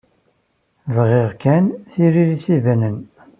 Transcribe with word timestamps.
Bɣiɣ 0.95 1.29
kan 1.41 1.65
tiririt 1.91 2.45
ibanen. 2.55 2.97